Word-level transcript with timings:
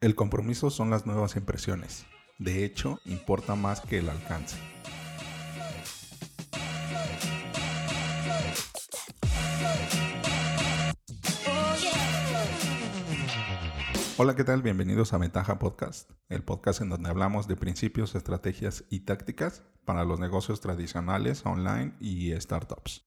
El 0.00 0.14
compromiso 0.14 0.70
son 0.70 0.90
las 0.90 1.06
nuevas 1.06 1.34
impresiones. 1.34 2.06
De 2.38 2.64
hecho, 2.64 3.00
importa 3.04 3.56
más 3.56 3.80
que 3.80 3.98
el 3.98 4.08
alcance. 4.08 4.56
Hola, 14.16 14.36
¿qué 14.36 14.44
tal? 14.44 14.62
Bienvenidos 14.62 15.12
a 15.12 15.18
Ventaja 15.18 15.58
Podcast, 15.58 16.12
el 16.28 16.44
podcast 16.44 16.80
en 16.80 16.90
donde 16.90 17.10
hablamos 17.10 17.48
de 17.48 17.56
principios, 17.56 18.14
estrategias 18.14 18.84
y 18.90 19.00
tácticas 19.00 19.64
para 19.84 20.04
los 20.04 20.20
negocios 20.20 20.60
tradicionales, 20.60 21.44
online 21.44 21.96
y 21.98 22.30
startups. 22.40 23.04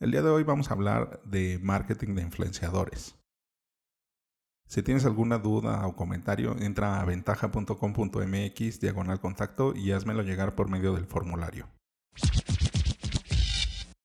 El 0.00 0.10
día 0.10 0.22
de 0.22 0.30
hoy 0.30 0.42
vamos 0.42 0.72
a 0.72 0.74
hablar 0.74 1.20
de 1.24 1.60
marketing 1.62 2.16
de 2.16 2.22
influenciadores. 2.22 3.17
Si 4.68 4.82
tienes 4.82 5.06
alguna 5.06 5.38
duda 5.38 5.86
o 5.86 5.96
comentario, 5.96 6.54
entra 6.60 7.00
a 7.00 7.04
ventaja.com.mx 7.06 8.80
diagonal 8.80 9.18
contacto 9.18 9.74
y 9.74 9.92
házmelo 9.92 10.22
llegar 10.22 10.54
por 10.54 10.68
medio 10.68 10.92
del 10.92 11.06
formulario. 11.06 11.70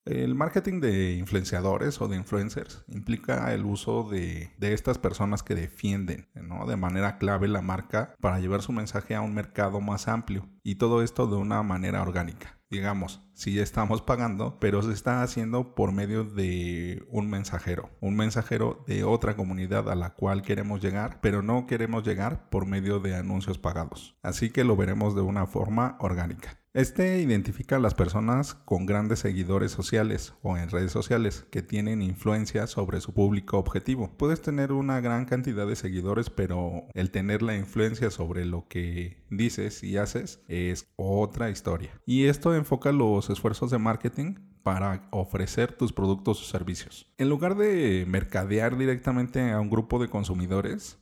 El 0.05 0.35
marketing 0.35 0.79
de 0.79 1.15
influenciadores 1.15 1.99
o 1.99 2.07
de 2.07 2.15
influencers 2.15 2.85
implica 2.87 3.53
el 3.53 3.65
uso 3.65 4.09
de, 4.09 4.51
estas 4.59 4.97
personas 4.97 5.43
que 5.43 5.55
defienden 5.55 6.29
de 6.33 6.77
manera 6.77 7.17
clave 7.17 7.49
la 7.49 7.61
marca 7.61 8.15
para 8.21 8.39
llevar 8.39 8.61
su 8.61 8.71
mensaje 8.71 9.15
a 9.15 9.21
un 9.21 9.33
mercado 9.33 9.81
más 9.81 10.07
amplio 10.07 10.49
y 10.63 10.75
todo 10.75 11.03
esto 11.03 11.27
de 11.27 11.35
una 11.35 11.61
manera 11.63 12.01
orgánica 12.01 12.63
digamos, 12.73 13.21
si 13.33 13.59
estamos 13.59 14.01
pagando, 14.01 14.57
pero 14.59 14.81
se 14.81 14.93
está 14.93 15.23
haciendo 15.23 15.75
por 15.75 15.91
medio 15.91 16.23
de 16.23 17.03
un 17.09 17.29
mensajero, 17.29 17.89
un 17.99 18.15
mensajero 18.15 18.83
de 18.87 19.03
otra 19.03 19.35
comunidad 19.35 19.89
a 19.89 19.95
la 19.95 20.13
cual 20.13 20.41
queremos 20.41 20.81
llegar, 20.81 21.19
pero 21.21 21.41
no 21.41 21.65
queremos 21.65 22.03
llegar 22.03 22.49
por 22.49 22.65
medio 22.65 22.99
de 22.99 23.15
anuncios 23.15 23.57
pagados. 23.57 24.15
Así 24.21 24.49
que 24.49 24.63
lo 24.63 24.75
veremos 24.75 25.15
de 25.15 25.21
una 25.21 25.47
forma 25.47 25.97
orgánica. 25.99 26.63
Este 26.73 27.21
identifica 27.21 27.75
a 27.75 27.79
las 27.79 27.93
personas 27.93 28.55
con 28.55 28.87
grandes 28.87 29.19
seguidores 29.19 29.71
sociales 29.71 30.33
o 30.41 30.57
en 30.57 30.71
redes 30.71 30.91
sociales 30.91 31.45
que 31.51 31.61
tienen 31.61 32.01
influencia 32.01 32.65
sobre 32.65 32.99
su 32.99 33.13
público 33.13 33.59
objetivo. 33.59 34.17
Puedes 34.17 34.41
tener 34.41 34.71
una 34.71 34.99
gran 34.99 35.25
cantidad 35.25 35.67
de 35.67 35.75
seguidores, 35.75 36.31
pero 36.31 36.87
el 36.95 37.11
tener 37.11 37.43
la 37.43 37.55
influencia 37.55 38.09
sobre 38.09 38.45
lo 38.45 38.67
que 38.67 39.23
dices 39.29 39.83
y 39.83 39.97
haces 39.97 40.41
es 40.47 40.91
otra 40.95 41.51
historia. 41.51 41.91
Y 42.07 42.25
esto 42.25 42.55
enfoca 42.55 42.91
los 42.91 43.22
esfuerzos 43.29 43.71
de 43.71 43.77
marketing 43.77 44.35
para 44.63 45.07
ofrecer 45.11 45.73
tus 45.73 45.91
productos 45.91 46.41
o 46.41 46.45
servicios. 46.45 47.11
En 47.17 47.29
lugar 47.29 47.55
de 47.55 48.05
mercadear 48.07 48.77
directamente 48.77 49.51
a 49.51 49.59
un 49.59 49.69
grupo 49.69 49.99
de 49.99 50.09
consumidores, 50.09 50.97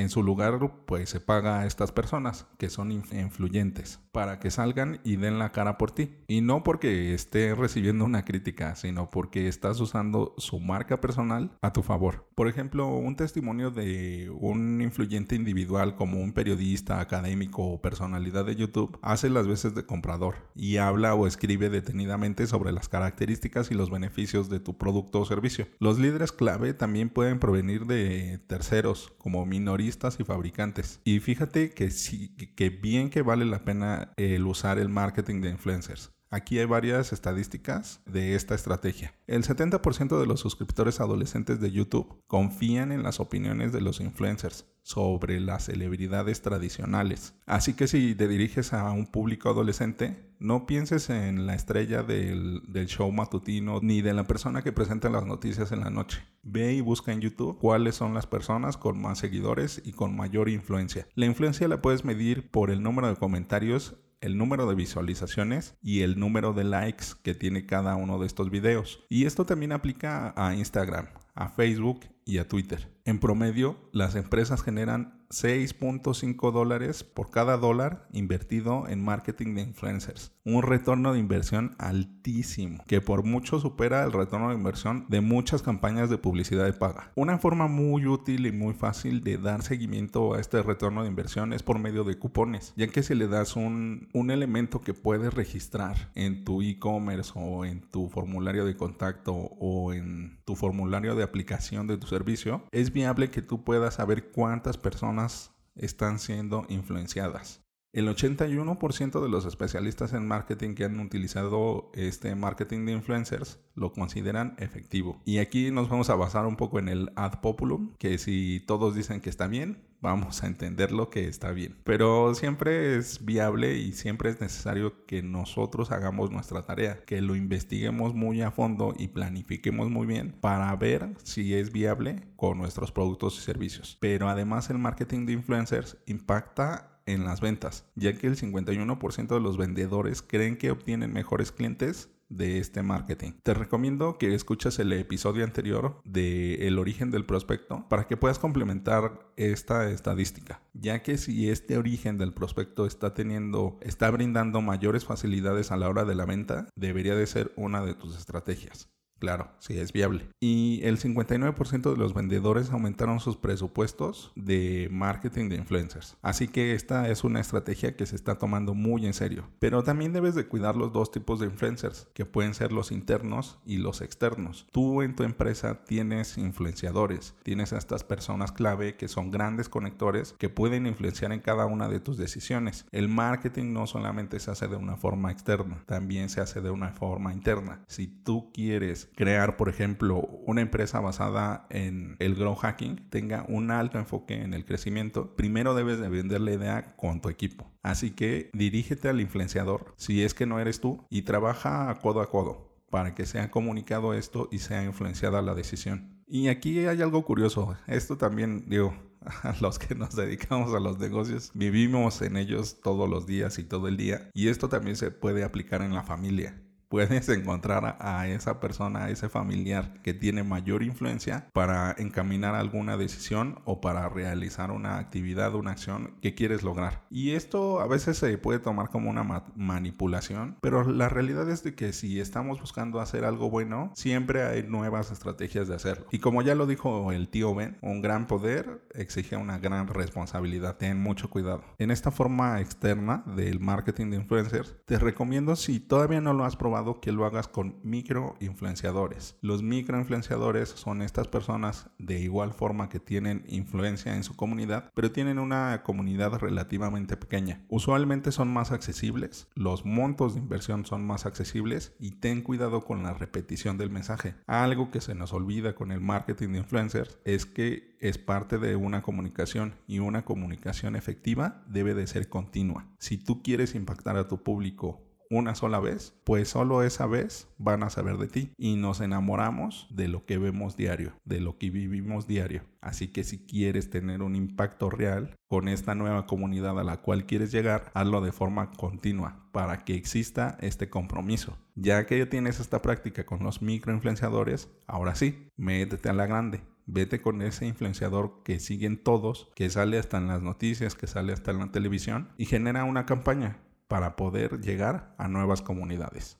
en 0.00 0.10
su 0.10 0.22
lugar, 0.22 0.58
pues 0.86 1.10
se 1.10 1.20
paga 1.20 1.60
a 1.60 1.66
estas 1.66 1.92
personas 1.92 2.46
que 2.58 2.70
son 2.70 2.92
influyentes 2.92 4.00
para 4.12 4.40
que 4.40 4.50
salgan 4.50 5.00
y 5.04 5.16
den 5.16 5.38
la 5.38 5.52
cara 5.52 5.78
por 5.78 5.92
ti. 5.92 6.16
Y 6.26 6.40
no 6.40 6.62
porque 6.64 7.14
esté 7.14 7.54
recibiendo 7.54 8.04
una 8.04 8.24
crítica, 8.24 8.74
sino 8.74 9.10
porque 9.10 9.48
estás 9.48 9.80
usando 9.80 10.34
su 10.38 10.58
marca 10.60 11.00
personal 11.00 11.52
a 11.62 11.72
tu 11.72 11.82
favor. 11.82 12.26
Por 12.34 12.48
ejemplo, 12.48 12.88
un 12.88 13.16
testimonio 13.16 13.70
de 13.70 14.30
un 14.40 14.80
influyente 14.80 15.34
individual 15.34 15.94
como 15.94 16.20
un 16.20 16.32
periodista, 16.32 17.00
académico 17.00 17.62
o 17.62 17.80
personalidad 17.80 18.44
de 18.44 18.56
YouTube 18.56 18.98
hace 19.02 19.30
las 19.30 19.46
veces 19.46 19.74
de 19.74 19.86
comprador 19.86 20.36
y 20.54 20.78
habla 20.78 21.14
o 21.14 21.26
escribe 21.26 21.70
detenidamente 21.70 22.46
sobre 22.46 22.72
las 22.72 22.88
características 22.88 23.70
y 23.70 23.74
los 23.74 23.90
beneficios 23.90 24.48
de 24.48 24.60
tu 24.60 24.76
producto 24.76 25.20
o 25.20 25.26
servicio. 25.26 25.66
Los 25.78 25.98
líderes 25.98 26.32
clave 26.32 26.74
también 26.74 27.08
pueden 27.08 27.38
provenir 27.38 27.86
de 27.86 28.38
terceros 28.46 29.12
como 29.18 29.46
minoristas 29.46 29.87
y 30.20 30.24
fabricantes. 30.24 31.00
Y 31.04 31.20
fíjate 31.20 31.70
que 31.70 31.90
sí, 31.90 32.28
que 32.56 32.70
bien 32.70 33.10
que 33.10 33.22
vale 33.22 33.44
la 33.44 33.64
pena 33.64 34.12
el 34.16 34.46
usar 34.46 34.78
el 34.78 34.88
marketing 34.88 35.40
de 35.40 35.50
influencers. 35.50 36.12
Aquí 36.30 36.58
hay 36.58 36.66
varias 36.66 37.14
estadísticas 37.14 38.02
de 38.04 38.34
esta 38.34 38.54
estrategia. 38.54 39.14
El 39.26 39.44
70% 39.44 40.20
de 40.20 40.26
los 40.26 40.40
suscriptores 40.40 41.00
adolescentes 41.00 41.58
de 41.58 41.70
YouTube 41.70 42.22
confían 42.26 42.92
en 42.92 43.02
las 43.02 43.18
opiniones 43.18 43.72
de 43.72 43.80
los 43.80 44.00
influencers 44.00 44.66
sobre 44.82 45.40
las 45.40 45.64
celebridades 45.64 46.42
tradicionales. 46.42 47.34
Así 47.46 47.72
que 47.72 47.88
si 47.88 48.14
te 48.14 48.28
diriges 48.28 48.74
a 48.74 48.90
un 48.90 49.06
público 49.06 49.48
adolescente, 49.48 50.28
no 50.38 50.66
pienses 50.66 51.08
en 51.08 51.46
la 51.46 51.54
estrella 51.54 52.02
del, 52.02 52.62
show 52.88 53.10
matutino 53.10 53.80
ni 53.82 54.02
de 54.02 54.12
la 54.14 54.24
persona 54.24 54.62
que 54.62 54.72
presenta 54.72 55.08
las 55.08 55.24
noticias 55.24 55.72
en 55.72 55.80
la 55.80 55.90
noche. 55.90 56.22
Ve 56.42 56.74
y 56.74 56.80
busca 56.82 57.12
en 57.12 57.20
YouTube 57.20 57.58
cuáles 57.58 57.96
son 57.96 58.12
las 58.12 58.26
personas 58.26 58.76
con 58.76 59.00
más 59.00 59.18
seguidores 59.18 59.80
y 59.84 59.92
con 59.92 60.14
mayor 60.14 60.48
influencia. 60.48 61.06
La 61.14 61.26
influencia 61.26 61.68
la 61.68 61.82
puedes 61.82 62.04
medir 62.04 62.50
por 62.50 62.70
el 62.70 62.82
número 62.82 63.08
de 63.08 63.16
comentarios 63.16 63.96
el 64.20 64.36
número 64.36 64.68
de 64.68 64.74
visualizaciones 64.74 65.76
y 65.82 66.00
el 66.00 66.18
número 66.18 66.52
de 66.52 66.64
likes 66.64 67.06
que 67.22 67.34
tiene 67.34 67.66
cada 67.66 67.96
uno 67.96 68.18
de 68.18 68.26
estos 68.26 68.50
videos. 68.50 69.04
Y 69.08 69.26
esto 69.26 69.46
también 69.46 69.72
aplica 69.72 70.34
a 70.36 70.54
Instagram, 70.54 71.08
a 71.34 71.48
Facebook 71.48 72.00
y 72.24 72.38
a 72.38 72.48
Twitter. 72.48 72.92
En 73.04 73.20
promedio, 73.20 73.78
las 73.92 74.14
empresas 74.14 74.62
generan 74.62 75.24
6.5 75.30 76.52
dólares 76.52 77.04
por 77.04 77.30
cada 77.30 77.56
dólar 77.56 78.08
invertido 78.12 78.88
en 78.88 79.04
marketing 79.04 79.54
de 79.54 79.62
influencers. 79.62 80.32
Un 80.48 80.62
retorno 80.62 81.12
de 81.12 81.18
inversión 81.18 81.76
altísimo, 81.76 82.82
que 82.86 83.02
por 83.02 83.22
mucho 83.22 83.60
supera 83.60 84.02
el 84.02 84.12
retorno 84.12 84.48
de 84.48 84.54
inversión 84.54 85.04
de 85.10 85.20
muchas 85.20 85.60
campañas 85.60 86.08
de 86.08 86.16
publicidad 86.16 86.64
de 86.64 86.72
paga. 86.72 87.12
Una 87.16 87.36
forma 87.36 87.66
muy 87.66 88.06
útil 88.06 88.46
y 88.46 88.52
muy 88.52 88.72
fácil 88.72 89.22
de 89.22 89.36
dar 89.36 89.62
seguimiento 89.62 90.32
a 90.32 90.40
este 90.40 90.62
retorno 90.62 91.02
de 91.02 91.10
inversión 91.10 91.52
es 91.52 91.62
por 91.62 91.78
medio 91.78 92.02
de 92.02 92.18
cupones, 92.18 92.72
ya 92.78 92.86
que 92.86 93.02
si 93.02 93.14
le 93.14 93.28
das 93.28 93.56
un, 93.56 94.08
un 94.14 94.30
elemento 94.30 94.80
que 94.80 94.94
puedes 94.94 95.34
registrar 95.34 96.10
en 96.14 96.46
tu 96.46 96.62
e-commerce 96.62 97.32
o 97.34 97.66
en 97.66 97.82
tu 97.82 98.08
formulario 98.08 98.64
de 98.64 98.74
contacto 98.74 99.34
o 99.34 99.92
en 99.92 100.38
tu 100.46 100.56
formulario 100.56 101.14
de 101.14 101.24
aplicación 101.24 101.86
de 101.86 101.98
tu 101.98 102.06
servicio, 102.06 102.64
es 102.72 102.90
viable 102.90 103.30
que 103.30 103.42
tú 103.42 103.64
puedas 103.64 103.96
saber 103.96 104.30
cuántas 104.30 104.78
personas 104.78 105.50
están 105.76 106.18
siendo 106.18 106.64
influenciadas. 106.70 107.67
El 107.98 108.06
81% 108.06 109.20
de 109.20 109.28
los 109.28 109.44
especialistas 109.44 110.12
en 110.12 110.24
marketing 110.24 110.76
que 110.76 110.84
han 110.84 111.00
utilizado 111.00 111.90
este 111.94 112.36
marketing 112.36 112.86
de 112.86 112.92
influencers 112.92 113.58
lo 113.74 113.92
consideran 113.92 114.54
efectivo. 114.58 115.20
Y 115.24 115.38
aquí 115.38 115.72
nos 115.72 115.88
vamos 115.88 116.08
a 116.08 116.14
basar 116.14 116.46
un 116.46 116.54
poco 116.54 116.78
en 116.78 116.88
el 116.88 117.10
ad 117.16 117.40
populum, 117.40 117.94
que 117.98 118.18
si 118.18 118.62
todos 118.68 118.94
dicen 118.94 119.20
que 119.20 119.30
está 119.30 119.48
bien, 119.48 119.82
vamos 120.00 120.44
a 120.44 120.46
entender 120.46 120.92
lo 120.92 121.10
que 121.10 121.26
está 121.26 121.50
bien. 121.50 121.76
Pero 121.82 122.36
siempre 122.36 122.96
es 122.96 123.24
viable 123.24 123.76
y 123.78 123.90
siempre 123.90 124.30
es 124.30 124.40
necesario 124.40 125.04
que 125.06 125.24
nosotros 125.24 125.90
hagamos 125.90 126.30
nuestra 126.30 126.64
tarea, 126.64 127.04
que 127.04 127.20
lo 127.20 127.34
investiguemos 127.34 128.14
muy 128.14 128.42
a 128.42 128.52
fondo 128.52 128.94
y 128.96 129.08
planifiquemos 129.08 129.90
muy 129.90 130.06
bien 130.06 130.36
para 130.40 130.74
ver 130.76 131.14
si 131.24 131.52
es 131.54 131.72
viable 131.72 132.28
con 132.36 132.58
nuestros 132.58 132.92
productos 132.92 133.36
y 133.38 133.42
servicios. 133.42 133.96
Pero 133.98 134.28
además 134.28 134.70
el 134.70 134.78
marketing 134.78 135.26
de 135.26 135.32
influencers 135.32 135.96
impacta 136.06 136.97
en 137.08 137.24
las 137.24 137.40
ventas, 137.40 137.84
ya 137.94 138.12
que 138.16 138.26
el 138.26 138.36
51% 138.36 139.28
de 139.28 139.40
los 139.40 139.56
vendedores 139.56 140.22
creen 140.22 140.56
que 140.56 140.70
obtienen 140.70 141.12
mejores 141.12 141.52
clientes 141.52 142.10
de 142.28 142.58
este 142.58 142.82
marketing. 142.82 143.32
Te 143.42 143.54
recomiendo 143.54 144.18
que 144.18 144.34
escuches 144.34 144.78
el 144.78 144.92
episodio 144.92 145.44
anterior 145.44 146.00
de 146.04 146.66
El 146.66 146.78
origen 146.78 147.10
del 147.10 147.24
prospecto 147.24 147.86
para 147.88 148.06
que 148.06 148.16
puedas 148.16 148.38
complementar 148.38 149.32
esta 149.36 149.90
estadística, 149.90 150.60
ya 150.74 151.02
que 151.02 151.16
si 151.16 151.48
este 151.48 151.78
origen 151.78 152.18
del 152.18 152.34
prospecto 152.34 152.86
está 152.86 153.14
teniendo, 153.14 153.78
está 153.80 154.10
brindando 154.10 154.60
mayores 154.60 155.04
facilidades 155.04 155.72
a 155.72 155.76
la 155.76 155.88
hora 155.88 156.04
de 156.04 156.14
la 156.14 156.26
venta, 156.26 156.68
debería 156.76 157.14
de 157.16 157.26
ser 157.26 157.52
una 157.56 157.82
de 157.82 157.94
tus 157.94 158.16
estrategias. 158.16 158.90
Claro, 159.18 159.50
sí 159.58 159.78
es 159.78 159.92
viable. 159.92 160.28
Y 160.40 160.80
el 160.84 160.98
59% 160.98 161.90
de 161.90 161.96
los 161.96 162.14
vendedores 162.14 162.70
aumentaron 162.70 163.20
sus 163.20 163.36
presupuestos 163.36 164.32
de 164.36 164.88
marketing 164.92 165.48
de 165.48 165.56
influencers. 165.56 166.16
Así 166.22 166.48
que 166.48 166.74
esta 166.74 167.08
es 167.08 167.24
una 167.24 167.40
estrategia 167.40 167.96
que 167.96 168.06
se 168.06 168.14
está 168.14 168.38
tomando 168.38 168.74
muy 168.74 169.06
en 169.06 169.14
serio. 169.14 169.48
Pero 169.58 169.82
también 169.82 170.12
debes 170.12 170.34
de 170.34 170.46
cuidar 170.46 170.76
los 170.76 170.92
dos 170.92 171.10
tipos 171.10 171.40
de 171.40 171.46
influencers, 171.46 172.08
que 172.14 172.26
pueden 172.26 172.54
ser 172.54 172.72
los 172.72 172.92
internos 172.92 173.58
y 173.64 173.78
los 173.78 174.00
externos. 174.00 174.66
Tú 174.72 175.02
en 175.02 175.16
tu 175.16 175.24
empresa 175.24 175.84
tienes 175.84 176.38
influenciadores, 176.38 177.34
tienes 177.42 177.72
a 177.72 177.78
estas 177.78 178.04
personas 178.04 178.52
clave 178.52 178.96
que 178.96 179.08
son 179.08 179.30
grandes 179.30 179.68
conectores 179.68 180.34
que 180.38 180.48
pueden 180.48 180.86
influenciar 180.86 181.32
en 181.32 181.40
cada 181.40 181.66
una 181.66 181.88
de 181.88 182.00
tus 182.00 182.16
decisiones. 182.16 182.86
El 182.92 183.08
marketing 183.08 183.72
no 183.72 183.86
solamente 183.86 184.38
se 184.38 184.50
hace 184.50 184.68
de 184.68 184.76
una 184.76 184.96
forma 184.96 185.32
externa, 185.32 185.82
también 185.86 186.28
se 186.28 186.40
hace 186.40 186.60
de 186.60 186.70
una 186.70 186.92
forma 186.92 187.32
interna. 187.32 187.82
Si 187.88 188.06
tú 188.06 188.50
quieres 188.52 189.07
crear, 189.16 189.56
por 189.56 189.68
ejemplo, 189.68 190.18
una 190.46 190.60
empresa 190.60 191.00
basada 191.00 191.66
en 191.70 192.16
el 192.18 192.34
grow 192.34 192.54
hacking, 192.54 193.08
tenga 193.10 193.44
un 193.48 193.70
alto 193.70 193.98
enfoque 193.98 194.42
en 194.42 194.54
el 194.54 194.64
crecimiento, 194.64 195.34
primero 195.36 195.74
debes 195.74 195.98
de 195.98 196.08
vender 196.08 196.40
la 196.40 196.52
idea 196.52 196.96
con 196.96 197.20
tu 197.20 197.28
equipo. 197.28 197.70
Así 197.82 198.10
que 198.10 198.50
dirígete 198.52 199.08
al 199.08 199.20
influenciador 199.20 199.94
si 199.96 200.22
es 200.22 200.34
que 200.34 200.46
no 200.46 200.60
eres 200.60 200.80
tú 200.80 201.06
y 201.10 201.22
trabaja 201.22 201.98
codo 202.00 202.20
a 202.20 202.30
codo 202.30 202.68
para 202.90 203.14
que 203.14 203.26
sea 203.26 203.50
comunicado 203.50 204.14
esto 204.14 204.48
y 204.50 204.58
sea 204.58 204.84
influenciada 204.84 205.42
la 205.42 205.54
decisión. 205.54 206.22
Y 206.26 206.48
aquí 206.48 206.86
hay 206.86 207.02
algo 207.02 207.24
curioso. 207.24 207.76
Esto 207.86 208.16
también, 208.16 208.64
digo, 208.68 208.94
los 209.60 209.78
que 209.78 209.94
nos 209.94 210.14
dedicamos 210.14 210.74
a 210.74 210.80
los 210.80 210.98
negocios, 210.98 211.50
vivimos 211.54 212.22
en 212.22 212.36
ellos 212.36 212.80
todos 212.82 213.08
los 213.08 213.26
días 213.26 213.58
y 213.58 213.64
todo 213.64 213.88
el 213.88 213.96
día. 213.96 214.30
Y 214.34 214.48
esto 214.48 214.68
también 214.68 214.96
se 214.96 215.10
puede 215.10 215.44
aplicar 215.44 215.82
en 215.82 215.94
la 215.94 216.02
familia 216.02 216.62
puedes 216.88 217.28
encontrar 217.28 217.96
a 218.00 218.28
esa 218.28 218.60
persona, 218.60 219.04
a 219.04 219.10
ese 219.10 219.28
familiar 219.28 220.00
que 220.02 220.14
tiene 220.14 220.42
mayor 220.42 220.82
influencia 220.82 221.48
para 221.52 221.94
encaminar 221.98 222.54
alguna 222.54 222.96
decisión 222.96 223.60
o 223.64 223.80
para 223.80 224.08
realizar 224.08 224.70
una 224.70 224.98
actividad, 224.98 225.54
una 225.54 225.72
acción 225.72 226.14
que 226.22 226.34
quieres 226.34 226.62
lograr. 226.62 227.04
Y 227.10 227.32
esto 227.32 227.80
a 227.80 227.86
veces 227.86 228.18
se 228.18 228.38
puede 228.38 228.58
tomar 228.58 228.88
como 228.88 229.10
una 229.10 229.24
manipulación, 229.54 230.56
pero 230.60 230.84
la 230.84 231.08
realidad 231.08 231.48
es 231.50 231.62
de 231.62 231.74
que 231.74 231.92
si 231.92 232.20
estamos 232.20 232.60
buscando 232.60 233.00
hacer 233.00 233.24
algo 233.24 233.50
bueno, 233.50 233.92
siempre 233.94 234.42
hay 234.42 234.62
nuevas 234.62 235.10
estrategias 235.10 235.68
de 235.68 235.74
hacerlo. 235.74 236.06
Y 236.10 236.18
como 236.18 236.42
ya 236.42 236.54
lo 236.54 236.66
dijo 236.66 237.12
el 237.12 237.28
tío 237.28 237.54
Ben, 237.54 237.76
un 237.82 238.00
gran 238.02 238.26
poder 238.26 238.86
exige 238.94 239.36
una 239.36 239.58
gran 239.58 239.88
responsabilidad. 239.88 240.76
Ten 240.76 241.00
mucho 241.00 241.30
cuidado. 241.30 241.62
En 241.78 241.90
esta 241.90 242.10
forma 242.10 242.60
externa 242.60 243.22
del 243.26 243.60
marketing 243.60 244.10
de 244.10 244.16
influencers, 244.16 244.76
te 244.86 244.98
recomiendo 244.98 245.56
si 245.56 245.80
todavía 245.80 246.20
no 246.20 246.32
lo 246.32 246.44
has 246.44 246.56
probado, 246.56 246.77
que 247.00 247.12
lo 247.12 247.24
hagas 247.24 247.48
con 247.48 247.76
microinfluenciadores. 247.82 249.36
Los 249.40 249.62
microinfluenciadores 249.62 250.68
son 250.68 251.02
estas 251.02 251.28
personas 251.28 251.90
de 251.98 252.20
igual 252.20 252.52
forma 252.52 252.88
que 252.88 253.00
tienen 253.00 253.44
influencia 253.48 254.14
en 254.14 254.22
su 254.22 254.36
comunidad, 254.36 254.90
pero 254.94 255.10
tienen 255.10 255.38
una 255.38 255.82
comunidad 255.82 256.38
relativamente 256.38 257.16
pequeña. 257.16 257.64
Usualmente 257.68 258.32
son 258.32 258.52
más 258.52 258.72
accesibles, 258.72 259.48
los 259.54 259.84
montos 259.84 260.34
de 260.34 260.40
inversión 260.40 260.86
son 260.86 261.06
más 261.06 261.26
accesibles 261.26 261.92
y 261.98 262.12
ten 262.12 262.42
cuidado 262.42 262.82
con 262.82 263.02
la 263.02 263.14
repetición 263.14 263.78
del 263.78 263.90
mensaje. 263.90 264.34
Algo 264.46 264.90
que 264.90 265.00
se 265.00 265.14
nos 265.14 265.32
olvida 265.32 265.74
con 265.74 265.92
el 265.92 266.00
marketing 266.00 266.52
de 266.52 266.58
influencers 266.58 267.18
es 267.24 267.46
que 267.46 267.96
es 268.00 268.18
parte 268.18 268.58
de 268.58 268.76
una 268.76 269.02
comunicación 269.02 269.74
y 269.86 269.98
una 269.98 270.24
comunicación 270.24 270.96
efectiva 270.96 271.64
debe 271.66 271.94
de 271.94 272.06
ser 272.06 272.28
continua. 272.28 272.86
Si 272.98 273.18
tú 273.18 273.42
quieres 273.42 273.74
impactar 273.74 274.16
a 274.16 274.28
tu 274.28 274.42
público 274.42 275.07
una 275.30 275.54
sola 275.54 275.80
vez, 275.80 276.14
pues 276.24 276.48
solo 276.48 276.82
esa 276.82 277.06
vez 277.06 277.48
van 277.58 277.82
a 277.82 277.90
saber 277.90 278.16
de 278.18 278.28
ti 278.28 278.52
y 278.56 278.76
nos 278.76 279.00
enamoramos 279.00 279.86
de 279.90 280.08
lo 280.08 280.24
que 280.24 280.38
vemos 280.38 280.76
diario, 280.76 281.12
de 281.24 281.40
lo 281.40 281.58
que 281.58 281.70
vivimos 281.70 282.26
diario. 282.26 282.62
Así 282.80 283.08
que 283.08 283.24
si 283.24 283.44
quieres 283.44 283.90
tener 283.90 284.22
un 284.22 284.36
impacto 284.36 284.88
real 284.90 285.34
con 285.48 285.68
esta 285.68 285.94
nueva 285.94 286.26
comunidad 286.26 286.78
a 286.78 286.84
la 286.84 287.00
cual 287.00 287.26
quieres 287.26 287.52
llegar, 287.52 287.90
hazlo 287.94 288.20
de 288.20 288.32
forma 288.32 288.70
continua 288.72 289.48
para 289.52 289.84
que 289.84 289.94
exista 289.94 290.56
este 290.60 290.88
compromiso. 290.88 291.58
Ya 291.74 292.06
que 292.06 292.18
ya 292.18 292.28
tienes 292.28 292.60
esta 292.60 292.82
práctica 292.82 293.26
con 293.26 293.42
los 293.42 293.62
microinfluenciadores, 293.62 294.70
ahora 294.86 295.14
sí, 295.14 295.48
métete 295.56 296.08
a 296.08 296.12
la 296.12 296.26
grande. 296.26 296.62
Vete 296.86 297.20
con 297.20 297.42
ese 297.42 297.66
influenciador 297.66 298.42
que 298.44 298.60
siguen 298.60 299.02
todos, 299.02 299.50
que 299.54 299.68
sale 299.68 299.98
hasta 299.98 300.16
en 300.16 300.28
las 300.28 300.40
noticias, 300.40 300.94
que 300.94 301.06
sale 301.06 301.34
hasta 301.34 301.50
en 301.50 301.58
la 301.58 301.70
televisión 301.70 302.30
y 302.38 302.46
genera 302.46 302.84
una 302.84 303.04
campaña 303.04 303.58
para 303.88 304.16
poder 304.16 304.60
llegar 304.60 305.14
a 305.18 305.28
nuevas 305.28 305.62
comunidades. 305.62 306.38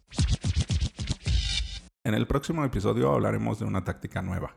En 2.05 2.15
el 2.15 2.27
próximo 2.27 2.65
episodio 2.65 3.13
hablaremos 3.13 3.59
de 3.59 3.65
una 3.65 3.85
táctica 3.85 4.23
nueva. 4.23 4.57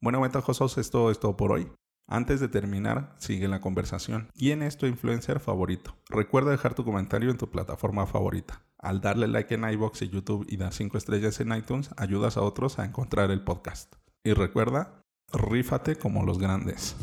Bueno, 0.00 0.20
ventajosos, 0.20 0.78
esto 0.78 1.10
es 1.10 1.20
todo 1.20 1.36
por 1.36 1.52
hoy. 1.52 1.70
Antes 2.10 2.40
de 2.40 2.48
terminar, 2.48 3.14
sigue 3.18 3.48
la 3.48 3.60
conversación. 3.60 4.30
¿Quién 4.34 4.62
es 4.62 4.78
tu 4.78 4.86
influencer 4.86 5.40
favorito? 5.40 5.94
Recuerda 6.08 6.50
dejar 6.50 6.74
tu 6.74 6.84
comentario 6.84 7.30
en 7.30 7.36
tu 7.36 7.50
plataforma 7.50 8.06
favorita. 8.06 8.62
Al 8.78 9.00
darle 9.00 9.28
like 9.28 9.54
en 9.54 9.68
iBox 9.68 10.02
y 10.02 10.08
YouTube 10.08 10.46
y 10.48 10.56
dar 10.56 10.72
5 10.72 10.96
estrellas 10.96 11.38
en 11.40 11.52
iTunes, 11.52 11.90
ayudas 11.96 12.38
a 12.38 12.42
otros 12.42 12.78
a 12.78 12.84
encontrar 12.84 13.30
el 13.30 13.42
podcast. 13.42 13.96
Y 14.24 14.32
recuerda, 14.32 15.02
rífate 15.32 15.96
como 15.96 16.24
los 16.24 16.38
grandes. 16.38 16.96